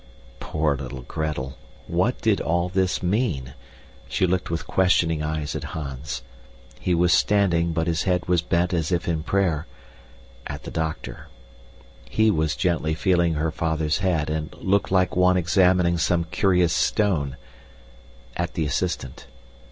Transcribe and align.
Poor 0.39 0.75
little 0.75 1.03
Gretel! 1.03 1.57
What 1.85 2.19
did 2.21 2.41
all 2.41 2.69
this 2.69 3.03
mean? 3.03 3.53
She 4.09 4.25
looked 4.25 4.49
with 4.49 4.65
questioning 4.65 5.21
eyes 5.21 5.55
at 5.55 5.63
Hans; 5.77 6.23
he 6.79 6.95
was 6.95 7.13
standing, 7.13 7.71
but 7.71 7.85
his 7.85 8.01
head 8.01 8.25
was 8.27 8.41
bent 8.41 8.73
as 8.73 8.91
if 8.91 9.07
in 9.07 9.21
prayer 9.21 9.67
at 10.47 10.63
the 10.63 10.71
doctor. 10.71 11.27
He 12.09 12.31
was 12.31 12.55
gently 12.55 12.95
feeling 12.95 13.35
her 13.35 13.51
father's 13.51 13.99
head 13.99 14.27
and 14.31 14.51
looked 14.55 14.89
like 14.91 15.15
one 15.15 15.37
examining 15.37 15.99
some 15.99 16.23
curious 16.23 16.73
stone 16.73 17.37
at 18.35 18.55
the 18.55 18.65
assistant. 18.65 19.27